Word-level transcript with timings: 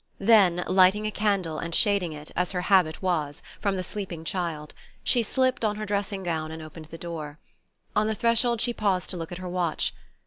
Then, 0.17 0.63
lighting 0.65 1.05
a 1.05 1.11
candle, 1.11 1.59
and 1.59 1.75
shading 1.75 2.11
it, 2.11 2.31
as 2.35 2.53
her 2.53 2.61
habit 2.61 3.03
was, 3.03 3.43
from 3.59 3.75
the 3.75 3.83
sleeping 3.83 4.23
child, 4.23 4.73
she 5.03 5.21
slipped 5.21 5.63
on 5.63 5.75
her 5.75 5.85
dressing 5.85 6.23
gown 6.23 6.49
and 6.49 6.59
opened 6.63 6.85
the 6.85 6.97
door. 6.97 7.37
On 7.95 8.07
the 8.07 8.15
threshold 8.15 8.61
she 8.61 8.73
paused 8.73 9.11
to 9.11 9.17
look 9.17 9.31
at 9.31 9.37
her 9.37 9.47
watch. 9.47 9.93